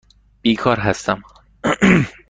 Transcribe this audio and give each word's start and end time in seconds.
بیکار 0.41 0.79
هستم. 0.79 1.23